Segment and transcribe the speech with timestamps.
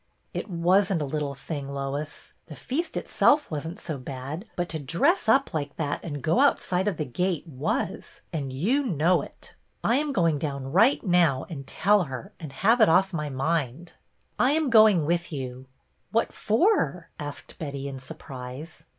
[0.41, 2.33] "It was n't a little thing, Lois.
[2.47, 6.39] The feast itself was n't so bad, but to dress up like that and go
[6.39, 9.53] outside of the gate was, and you know it.
[9.83, 13.89] I am going down right now and tell her and have it off my mind."
[13.89, 13.99] A feast—
[14.39, 15.67] NEW TEACHER 183" I am going with you.""
[16.11, 18.85] What for?" asked Betty, in surprise.